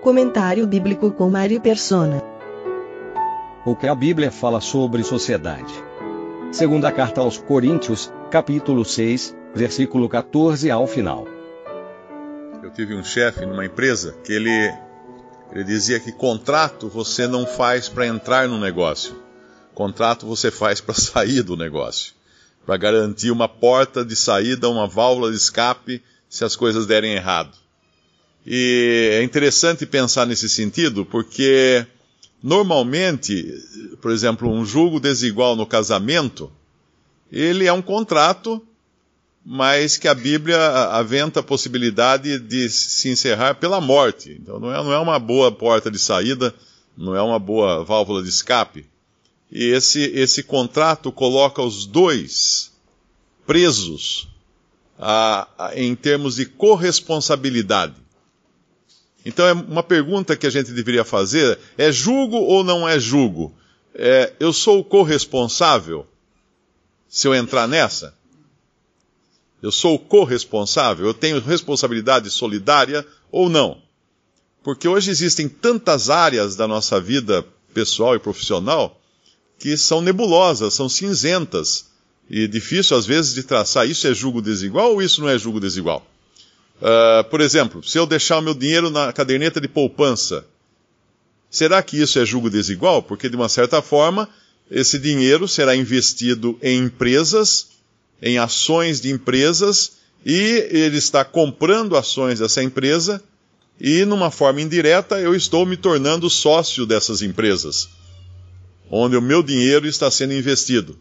[0.00, 2.22] Comentário bíblico com Mário Persona.
[3.66, 5.74] O que a Bíblia fala sobre sociedade.
[6.52, 11.26] Segunda carta aos Coríntios, capítulo 6, versículo 14 ao final.
[12.62, 14.72] Eu tive um chefe numa empresa que ele,
[15.50, 19.20] ele dizia que contrato você não faz para entrar no negócio.
[19.74, 22.14] Contrato você faz para sair do negócio.
[22.64, 27.67] Para garantir uma porta de saída, uma válvula de escape se as coisas derem errado.
[28.50, 31.86] E é interessante pensar nesse sentido, porque
[32.42, 33.44] normalmente,
[34.00, 36.50] por exemplo, um julgo desigual no casamento,
[37.30, 38.66] ele é um contrato,
[39.44, 40.58] mas que a Bíblia
[40.92, 44.38] aventa a possibilidade de se encerrar pela morte.
[44.40, 46.54] Então não é, não é uma boa porta de saída,
[46.96, 48.86] não é uma boa válvula de escape.
[49.52, 52.72] E esse, esse contrato coloca os dois
[53.46, 54.26] presos
[54.98, 58.07] a, a, em termos de corresponsabilidade.
[59.24, 63.52] Então, é uma pergunta que a gente deveria fazer: é julgo ou não é julgo?
[63.94, 66.06] É, eu sou o corresponsável
[67.08, 68.14] se eu entrar nessa?
[69.60, 71.06] Eu sou o corresponsável?
[71.06, 73.82] Eu tenho responsabilidade solidária ou não?
[74.62, 79.00] Porque hoje existem tantas áreas da nossa vida pessoal e profissional
[79.58, 81.88] que são nebulosas, são cinzentas
[82.30, 83.88] e difícil às vezes de traçar.
[83.88, 86.06] Isso é julgo desigual ou isso não é julgo desigual?
[86.80, 90.44] Uh, por exemplo, se eu deixar o meu dinheiro na caderneta de poupança,
[91.50, 93.02] será que isso é julgo desigual?
[93.02, 94.28] Porque de uma certa forma
[94.70, 97.68] esse dinheiro será investido em empresas,
[98.22, 99.92] em ações de empresas,
[100.24, 103.22] e ele está comprando ações dessa empresa,
[103.80, 107.88] e numa forma indireta eu estou me tornando sócio dessas empresas
[108.90, 110.98] onde o meu dinheiro está sendo investido.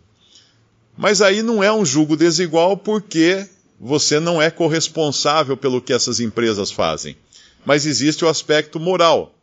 [0.97, 3.47] Mas aí não é um julgo desigual porque
[3.79, 7.15] você não é corresponsável pelo que essas empresas fazem.
[7.65, 9.35] Mas existe o aspecto moral.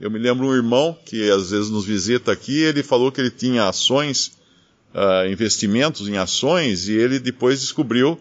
[0.00, 3.30] Eu me lembro um irmão que às vezes nos visita aqui, ele falou que ele
[3.30, 4.32] tinha ações,
[4.94, 8.18] uh, investimentos em ações, e ele depois descobriu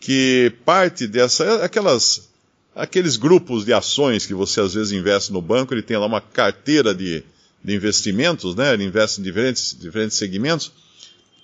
[0.00, 2.28] que parte dessa, aquelas,
[2.74, 6.20] aqueles grupos de ações que você às vezes investe no banco, ele tem lá uma
[6.20, 7.22] carteira de,
[7.62, 8.74] de investimentos, né?
[8.74, 10.72] Ele investe em diferentes, diferentes segmentos.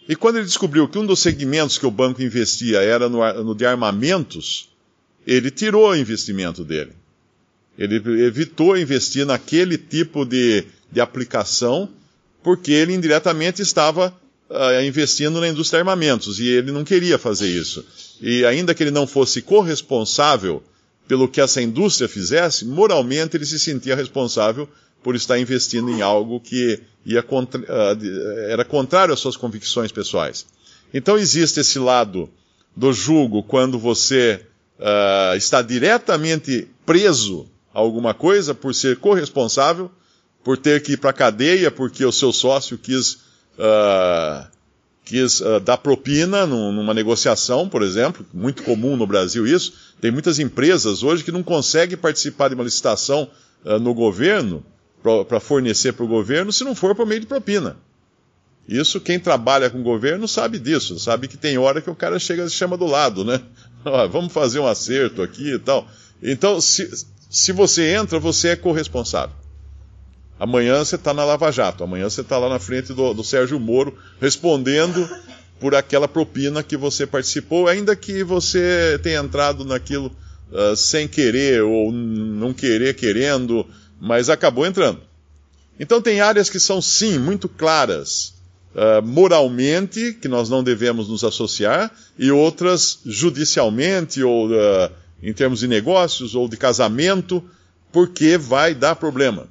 [0.08, 3.54] E quando ele descobriu que um dos segmentos que o banco investia era no, no
[3.54, 4.70] de armamentos,
[5.26, 6.92] ele tirou o investimento dele.
[7.78, 11.90] Ele evitou investir naquele tipo de, de aplicação,
[12.42, 14.16] porque ele indiretamente estava
[14.48, 17.84] uh, investindo na indústria de armamentos, e ele não queria fazer isso.
[18.20, 20.62] E ainda que ele não fosse corresponsável
[21.06, 24.68] pelo que essa indústria fizesse, moralmente ele se sentia responsável
[25.02, 30.46] por estar investindo em algo que ia contra, uh, era contrário às suas convicções pessoais.
[30.92, 32.28] Então existe esse lado
[32.76, 34.44] do julgo quando você
[34.78, 39.90] uh, está diretamente preso a alguma coisa por ser corresponsável,
[40.44, 43.14] por ter que ir para a cadeia porque o seu sócio quis,
[43.58, 44.46] uh,
[45.04, 49.72] quis dar propina numa negociação, por exemplo, muito comum no Brasil isso.
[50.00, 53.28] Tem muitas empresas hoje que não conseguem participar de uma licitação
[53.80, 54.64] no governo
[55.02, 57.76] para fornecer para o governo se não for por meio de propina.
[58.68, 62.18] Isso quem trabalha com o governo sabe disso, sabe que tem hora que o cara
[62.18, 63.40] chega e chama do lado, né?
[64.10, 65.88] vamos fazer um acerto aqui e tal.
[66.22, 66.90] Então, se,
[67.30, 69.34] se você entra, você é corresponsável.
[70.38, 73.58] Amanhã você está na Lava Jato, amanhã você está lá na frente do, do Sérgio
[73.58, 75.08] Moro respondendo
[75.58, 80.14] por aquela propina que você participou, ainda que você tenha entrado naquilo
[80.52, 83.66] uh, sem querer ou não querer querendo,
[84.00, 85.00] mas acabou entrando.
[85.78, 88.34] Então tem áreas que são sim muito claras
[88.74, 94.90] uh, moralmente, que nós não devemos nos associar, e outras judicialmente, ou uh,
[95.22, 97.42] em termos de negócios, ou de casamento,
[97.92, 99.46] porque vai dar problema.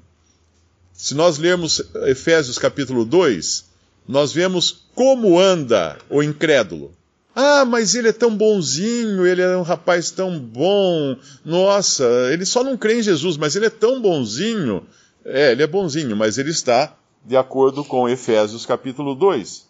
[0.93, 3.65] Se nós lermos Efésios capítulo 2,
[4.07, 6.91] nós vemos como anda o incrédulo.
[7.39, 11.15] Ah, mas ele é tão bonzinho, ele é um rapaz tão bom.
[11.45, 12.03] Nossa,
[12.33, 14.83] ele só não crê em Jesus, mas ele é tão bonzinho.
[15.23, 19.67] É, ele é bonzinho, mas ele está de acordo com Efésios capítulo 2.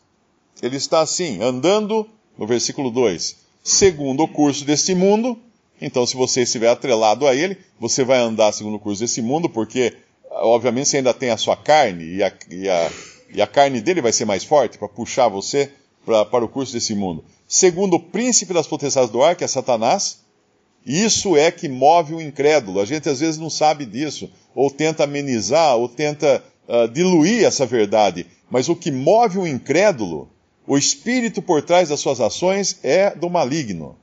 [0.62, 5.38] Ele está assim, andando, no versículo 2, segundo o curso deste mundo,
[5.82, 9.50] Então, se você estiver atrelado a ele, você vai andar segundo o curso desse mundo,
[9.50, 9.94] porque,
[10.32, 12.92] obviamente, você ainda tem a sua carne, e a, e a,
[13.34, 15.70] e a carne dele vai ser mais forte para puxar você
[16.08, 17.22] pra, para o curso desse mundo.
[17.46, 20.22] Segundo o príncipe das potestades do ar, que é Satanás,
[20.86, 22.80] isso é que move o incrédulo.
[22.80, 27.66] A gente às vezes não sabe disso, ou tenta amenizar, ou tenta uh, diluir essa
[27.66, 28.26] verdade.
[28.50, 30.30] Mas o que move o incrédulo,
[30.66, 33.98] o espírito por trás das suas ações, é do maligno.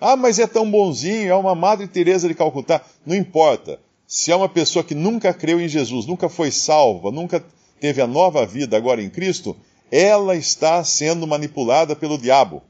[0.00, 2.80] Ah, mas é tão bonzinho, é uma Madre Teresa de Calcutá.
[3.04, 3.78] Não importa.
[4.06, 7.44] Se é uma pessoa que nunca creu em Jesus, nunca foi salva, nunca
[7.78, 9.54] teve a nova vida agora em Cristo,
[9.92, 12.62] ela está sendo manipulada pelo diabo.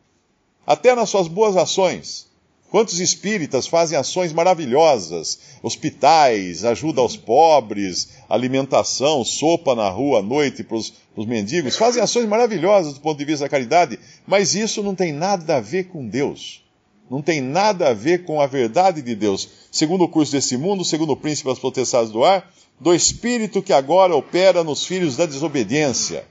[0.67, 2.27] Até nas suas boas ações.
[2.69, 5.39] Quantos espíritas fazem ações maravilhosas?
[5.63, 11.77] Hospitais, ajuda aos pobres, alimentação, sopa na rua à noite para os mendigos.
[11.77, 15.61] Fazem ações maravilhosas do ponto de vista da caridade, mas isso não tem nada a
[15.61, 16.65] ver com Deus.
[17.09, 19.49] Não tem nada a ver com a verdade de Deus.
[19.71, 23.73] Segundo o curso desse mundo, segundo o príncipe das potestades do ar, do espírito que
[23.73, 26.25] agora opera nos filhos da desobediência.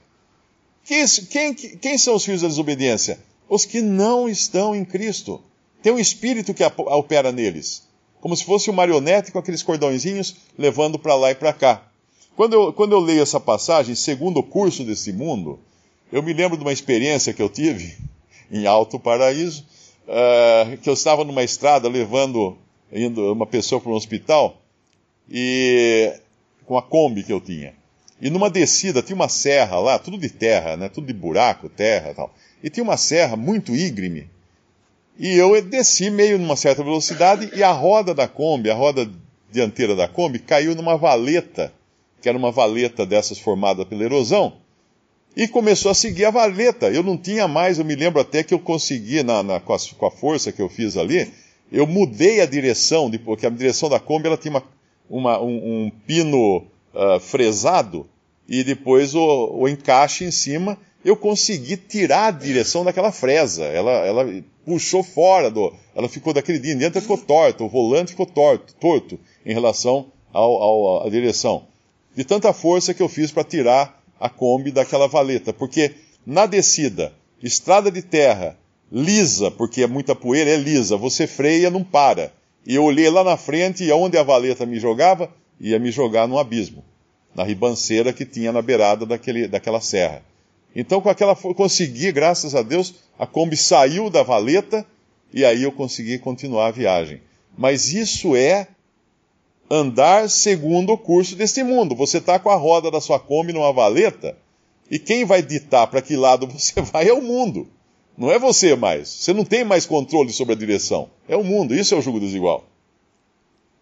[0.84, 3.18] Quem, quem, quem são os filhos da desobediência?
[3.48, 5.40] Os que não estão em Cristo.
[5.82, 7.82] Tem um espírito que opera neles,
[8.20, 11.88] como se fosse um marionete com aqueles cordõezinhos levando para lá e para cá.
[12.36, 15.58] Quando eu, quando eu leio essa passagem, segundo o curso desse mundo,
[16.10, 17.96] eu me lembro de uma experiência que eu tive
[18.50, 19.64] em Alto Paraíso,
[20.06, 22.56] uh, que eu estava numa estrada levando
[22.92, 24.60] indo uma pessoa para um hospital
[25.30, 26.12] e
[26.64, 27.74] com a Kombi que eu tinha.
[28.22, 30.88] E numa descida tinha uma serra lá, tudo de terra, né?
[30.88, 32.32] Tudo de buraco, terra e tal.
[32.62, 34.30] E tinha uma serra muito íngreme.
[35.18, 39.10] E eu desci meio numa certa velocidade e a roda da Kombi, a roda
[39.50, 41.72] dianteira da Kombi, caiu numa valeta,
[42.20, 44.52] que era uma valeta dessas formada pela erosão,
[45.36, 46.90] e começou a seguir a valeta.
[46.90, 49.78] Eu não tinha mais, eu me lembro até que eu consegui, na, na com, a,
[49.98, 51.28] com, a, força que eu fiz ali,
[51.72, 54.62] eu mudei a direção, porque a direção da Kombi ela tinha uma,
[55.10, 56.58] uma, um, um, pino
[56.94, 58.06] uh, fresado
[58.52, 63.64] e depois o, o encaixe em cima eu consegui tirar a direção daquela fresa.
[63.64, 65.72] Ela, ela puxou fora do.
[65.96, 70.62] Ela ficou daquele dia em ficou torta, o volante ficou torto, torto em relação ao,
[70.62, 71.64] ao, à direção.
[72.14, 75.54] De tanta força que eu fiz para tirar a Kombi daquela valeta.
[75.54, 75.94] Porque
[76.26, 78.58] na descida, estrada de terra,
[78.92, 82.30] lisa, porque é muita poeira, é lisa, você freia, não para.
[82.66, 86.28] E eu olhei lá na frente e aonde a valeta me jogava, ia me jogar
[86.28, 86.84] no abismo,
[87.34, 90.22] na ribanceira que tinha na beirada daquele, daquela serra.
[90.74, 94.86] Então, com aquela, eu consegui, graças a Deus, a Kombi saiu da valeta
[95.32, 97.20] e aí eu consegui continuar a viagem.
[97.56, 98.68] Mas isso é
[99.70, 101.94] andar segundo o curso deste mundo.
[101.94, 104.36] Você está com a roda da sua Kombi numa valeta
[104.90, 107.68] e quem vai ditar para que lado você vai é o mundo.
[108.16, 109.08] Não é você mais.
[109.08, 111.08] Você não tem mais controle sobre a direção.
[111.26, 111.74] É o mundo.
[111.74, 112.66] Isso é o jugo desigual.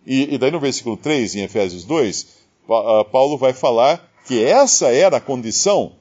[0.07, 2.31] E, e daí no versículo 3, em Efésios 2, ah,
[2.67, 5.93] Paulo vai falar que essa era a condição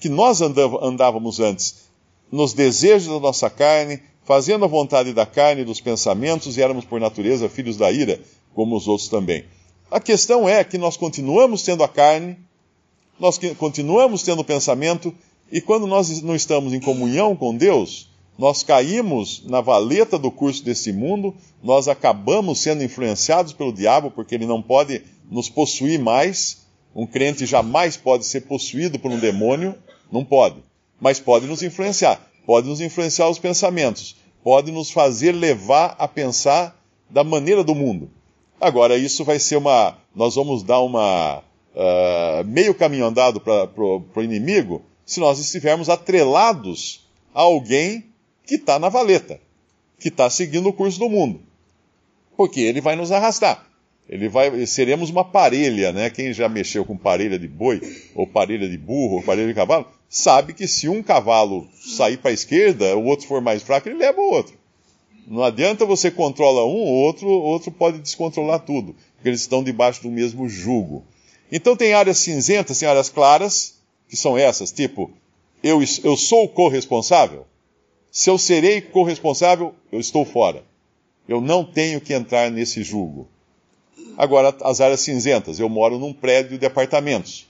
[0.00, 1.90] que nós andávamos antes
[2.30, 6.84] nos desejos da nossa carne, fazendo a vontade da carne e dos pensamentos, e éramos
[6.84, 8.20] por natureza filhos da ira,
[8.54, 9.44] como os outros também.
[9.90, 12.38] A questão é que nós continuamos tendo a carne,
[13.18, 15.12] nós continuamos tendo o pensamento,
[15.50, 18.08] e quando nós não estamos em comunhão com Deus,
[18.40, 24.34] nós caímos na valeta do curso desse mundo, nós acabamos sendo influenciados pelo diabo, porque
[24.34, 26.66] ele não pode nos possuir mais,
[26.96, 29.74] um crente jamais pode ser possuído por um demônio,
[30.10, 30.56] não pode.
[30.98, 32.18] Mas pode nos influenciar.
[32.46, 34.16] Pode nos influenciar os pensamentos.
[34.42, 36.74] Pode nos fazer levar a pensar
[37.10, 38.10] da maneira do mundo.
[38.58, 39.98] Agora, isso vai ser uma.
[40.16, 41.42] Nós vamos dar uma.
[41.74, 48.09] Uh, meio caminho andado para o inimigo se nós estivermos atrelados a alguém
[48.50, 49.40] que está na valeta,
[49.96, 51.40] que está seguindo o curso do mundo.
[52.36, 53.64] Porque ele vai nos arrastar.
[54.08, 56.10] Ele vai, seremos uma parelha, né?
[56.10, 57.80] Quem já mexeu com parelha de boi,
[58.12, 62.32] ou parelha de burro, ou parelha de cavalo, sabe que se um cavalo sair para
[62.32, 64.58] a esquerda, o outro for mais fraco, ele leva o outro.
[65.28, 70.02] Não adianta você controla um, o outro, outro pode descontrolar tudo, porque eles estão debaixo
[70.02, 71.04] do mesmo jugo.
[71.52, 73.76] Então tem áreas cinzentas, tem áreas claras,
[74.08, 75.08] que são essas, tipo,
[75.62, 77.46] eu, eu sou corresponsável.
[78.10, 80.64] Se eu serei corresponsável, eu estou fora.
[81.28, 83.28] Eu não tenho que entrar nesse jugo.
[84.16, 85.60] Agora, as áreas cinzentas.
[85.60, 87.46] Eu moro num prédio de apartamentos.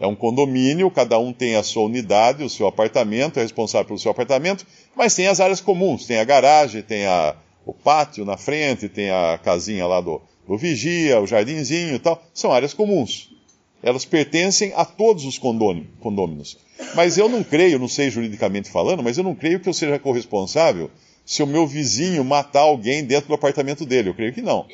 [0.00, 3.98] É um condomínio, cada um tem a sua unidade, o seu apartamento, é responsável pelo
[3.98, 4.64] seu apartamento,
[4.96, 6.06] mas tem as áreas comuns.
[6.06, 7.36] Tem a garagem, tem a,
[7.66, 12.22] o pátio na frente, tem a casinha lá do, do vigia, o jardinzinho e tal.
[12.32, 13.30] São áreas comuns.
[13.82, 16.58] Elas pertencem a todos os condôminos.
[16.94, 19.98] Mas eu não creio, não sei juridicamente falando, mas eu não creio que eu seja
[19.98, 20.90] corresponsável
[21.24, 24.08] se o meu vizinho matar alguém dentro do apartamento dele.
[24.08, 24.66] Eu creio que não.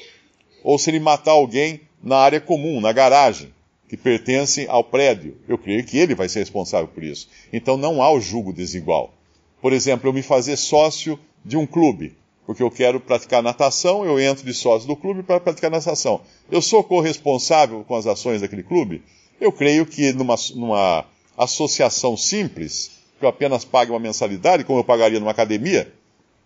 [0.63, 3.53] Ou se ele matar alguém na área comum, na garagem,
[3.89, 5.37] que pertence ao prédio.
[5.49, 7.29] Eu creio que ele vai ser responsável por isso.
[7.53, 9.13] Então não há o julgo desigual.
[9.61, 12.15] Por exemplo, eu me fazer sócio de um clube,
[12.47, 16.21] porque eu quero praticar natação, eu entro de sócio do clube para praticar natação.
[16.51, 19.03] Eu sou corresponsável com as ações daquele clube?
[19.41, 21.05] Eu creio que numa, numa
[21.37, 25.93] associação simples, que eu apenas pague uma mensalidade, como eu pagaria numa academia,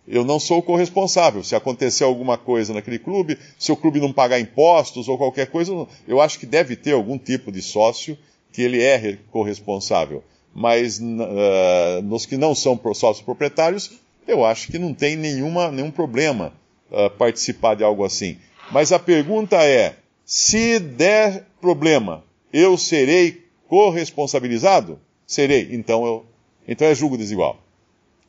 [0.07, 1.43] eu não sou o corresponsável.
[1.43, 5.87] Se acontecer alguma coisa naquele clube, se o clube não pagar impostos ou qualquer coisa,
[6.07, 8.17] eu acho que deve ter algum tipo de sócio
[8.51, 10.23] que ele é corresponsável.
[10.53, 13.91] Mas uh, nos que não são sócios proprietários,
[14.29, 16.53] eu acho que não tem nenhuma, nenhum problema
[16.91, 18.37] uh, participar de algo assim.
[18.71, 24.99] Mas a pergunta é: se der problema, eu serei corresponsabilizado?
[25.25, 25.69] Serei.
[25.71, 26.25] Então, eu,
[26.67, 27.57] então é julgo desigual.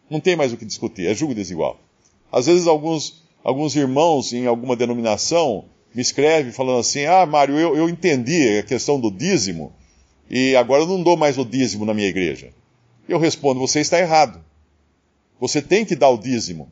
[0.09, 1.78] Não tem mais o que discutir, é julgo desigual.
[2.33, 7.76] Às vezes alguns, alguns irmãos em alguma denominação me escrevem falando assim, ah, Mário, eu,
[7.76, 9.73] eu entendi a questão do dízimo
[10.28, 12.50] e agora eu não dou mais o dízimo na minha igreja.
[13.09, 14.42] Eu respondo, você está errado.
[15.40, 16.70] Você tem que dar o dízimo.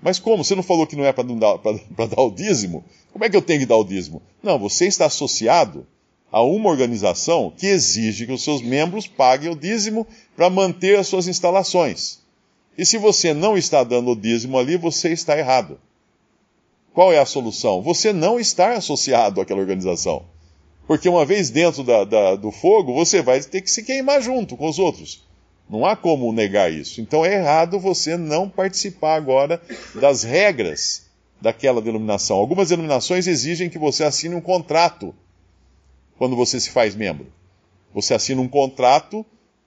[0.00, 0.44] Mas como?
[0.44, 1.24] Você não falou que não é para
[2.06, 2.84] dar, o dízimo?
[3.12, 4.22] Como é que eu tenho que dar o dízimo?
[4.42, 5.86] Não, você está associado
[6.30, 11.08] a uma organização que exige que os seus membros paguem o dízimo para manter as
[11.08, 12.20] suas instalações.
[12.76, 15.78] E se você não está dando o dízimo ali, você está errado.
[16.92, 17.82] Qual é a solução?
[17.82, 20.24] Você não estar associado àquela organização.
[20.86, 24.56] Porque uma vez dentro da, da, do fogo, você vai ter que se queimar junto
[24.56, 25.23] com os outros.
[25.68, 27.00] Não há como negar isso.
[27.00, 29.60] Então é errado você não participar agora
[29.94, 31.06] das regras
[31.40, 32.36] daquela denominação.
[32.36, 35.14] Algumas denominações exigem que você assine um contrato
[36.16, 37.26] quando você se faz membro.
[37.92, 39.24] Você assina um contrato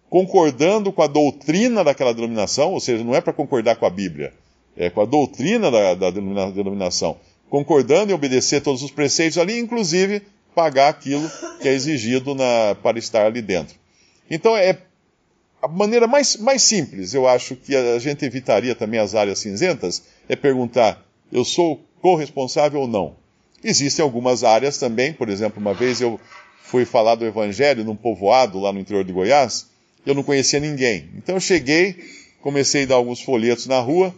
[0.10, 4.34] concordando com a doutrina daquela denominação, ou seja, não é para concordar com a Bíblia,
[4.76, 7.18] é com a doutrina da, da denominação,
[7.50, 10.22] concordando em obedecer todos os preceitos ali, inclusive
[10.56, 11.30] pagar aquilo
[11.62, 13.76] que é exigido na, para estar ali dentro.
[14.30, 14.78] Então é
[15.62, 20.04] a maneira mais, mais simples, eu acho que a gente evitaria também as áreas cinzentas,
[20.30, 23.16] é perguntar: eu sou corresponsável ou não?
[23.64, 26.20] Existem algumas áreas também, por exemplo, uma vez eu
[26.62, 29.68] fui falar do Evangelho num povoado lá no interior de Goiás,
[30.06, 31.10] eu não conhecia ninguém.
[31.16, 31.96] Então eu cheguei,
[32.42, 34.14] comecei a dar alguns folhetos na rua,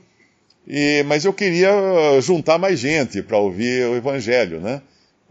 [0.67, 4.81] e, mas eu queria uh, juntar mais gente para ouvir o Evangelho, né?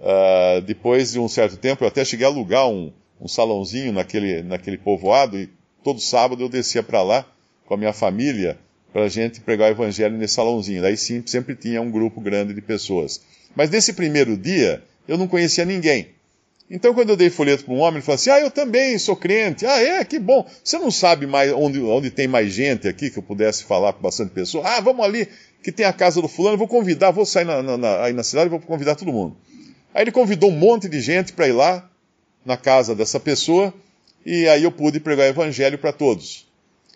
[0.01, 4.43] Uh, depois de um certo tempo, eu até cheguei a alugar um, um salãozinho naquele,
[4.43, 5.49] naquele povoado, e
[5.89, 7.25] todo sábado eu descia para lá
[7.65, 8.59] com a minha família
[8.93, 10.83] para a gente pregar o Evangelho nesse salãozinho.
[10.83, 13.23] Daí sim, sempre tinha um grupo grande de pessoas.
[13.57, 16.09] Mas nesse primeiro dia, eu não conhecia ninguém.
[16.71, 19.17] Então, quando eu dei folheto para um homem, ele falou assim: Ah, eu também sou
[19.17, 19.65] crente.
[19.65, 20.05] Ah, é?
[20.05, 20.47] Que bom.
[20.63, 24.03] Você não sabe mais onde, onde tem mais gente aqui que eu pudesse falar com
[24.03, 24.69] bastante pessoa?
[24.69, 25.27] Ah, vamos ali,
[25.63, 28.49] que tem a casa do fulano, vou convidar, vou sair na, na, aí na cidade
[28.49, 29.35] e vou convidar todo mundo.
[29.95, 31.89] Aí ele convidou um monte de gente para ir lá
[32.45, 33.73] na casa dessa pessoa,
[34.25, 36.47] e aí eu pude pregar o evangelho para todos.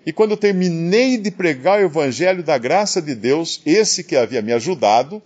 [0.05, 4.43] E quando eu terminei de pregar o evangelho da graça de Deus, esse que havia
[4.43, 5.23] me ajudado,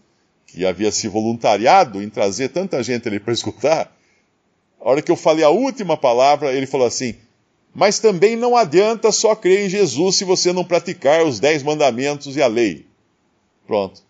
[0.46, 3.96] que havia se voluntariado em trazer tanta gente ali para escutar,
[4.80, 7.16] a hora que eu falei a última palavra, ele falou assim:
[7.74, 12.36] Mas também não adianta só crer em Jesus se você não praticar os dez mandamentos
[12.36, 12.86] e a lei.
[13.66, 14.02] Pronto.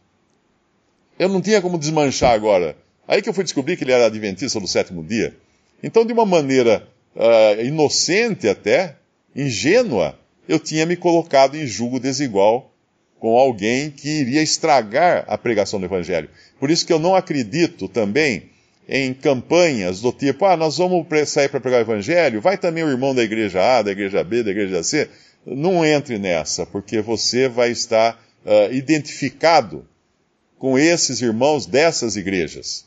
[1.18, 2.76] Eu não tinha como desmanchar agora.
[3.08, 5.34] Aí que eu fui descobrir que ele era adventista do sétimo dia.
[5.82, 8.96] Então, de uma maneira uh, inocente até,
[9.34, 10.18] ingênua,
[10.48, 12.72] eu tinha me colocado em julgo desigual
[13.18, 16.28] com alguém que iria estragar a pregação do Evangelho.
[16.60, 18.50] Por isso que eu não acredito também
[18.88, 22.88] em campanhas do tipo, ah, nós vamos sair para pregar o evangelho, vai também o
[22.88, 25.08] irmão da igreja A, da igreja B, da igreja C.
[25.44, 29.84] Não entre nessa, porque você vai estar uh, identificado
[30.58, 32.84] com esses irmãos dessas igrejas.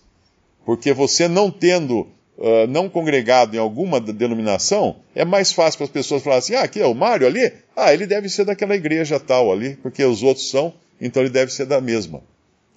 [0.66, 2.08] Porque você não tendo,
[2.40, 6.62] uh, não congregado em alguma denominação, é mais fácil para as pessoas falarem assim, ah,
[6.62, 7.52] aqui é o Mário ali?
[7.76, 11.52] Ah, ele deve ser daquela igreja tal ali, porque os outros são, então ele deve
[11.52, 12.24] ser da mesma.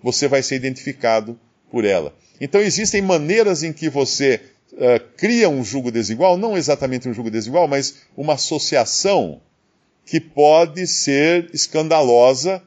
[0.02, 1.38] Você vai ser identificado
[1.70, 2.12] por ela.
[2.40, 4.40] Então existem maneiras em que você
[4.72, 9.40] uh, cria um jugo desigual, não exatamente um jugo desigual, mas uma associação
[10.04, 12.60] que pode ser escandalosa,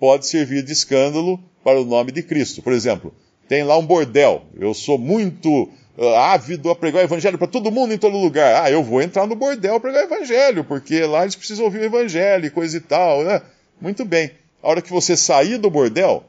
[0.00, 2.60] pode servir de escândalo para o nome de Cristo.
[2.60, 3.14] Por exemplo,
[3.48, 4.42] tem lá um bordel.
[4.58, 5.70] Eu sou muito
[6.16, 8.64] ávido a pregar o evangelho para todo mundo em todo lugar.
[8.64, 11.84] Ah, eu vou entrar no bordel pregar o evangelho, porque lá eles precisam ouvir o
[11.84, 13.42] evangelho e coisa e tal, né?
[13.80, 14.30] Muito bem.
[14.62, 16.24] A hora que você sair do bordel,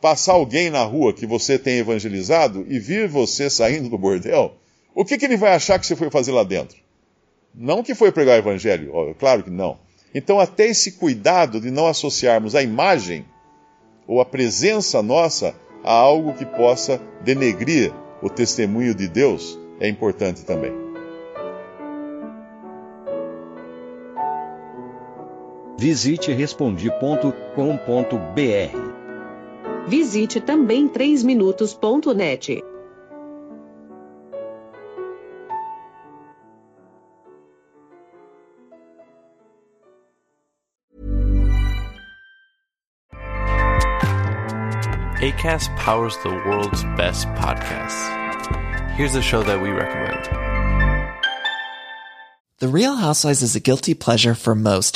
[0.00, 4.54] passar alguém na rua que você tem evangelizado e vir você saindo do bordel,
[4.94, 6.78] o que, que ele vai achar que você foi fazer lá dentro?
[7.54, 9.78] Não que foi pregar o evangelho, claro que não.
[10.14, 13.24] Então, até esse cuidado de não associarmos a imagem
[14.06, 17.92] ou a presença nossa a algo que possa denegrir
[18.22, 20.72] o testemunho de Deus é importante também.
[25.78, 27.36] Visite respondi.com.br.
[29.86, 32.64] Visite também 3minutos.net.
[45.26, 48.92] ACAST powers the world's best podcasts.
[48.92, 50.24] Here's a show that we recommend.
[52.60, 54.95] The Real Housewives is a guilty pleasure for most,